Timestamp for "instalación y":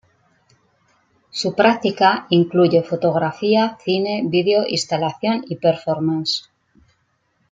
4.67-5.57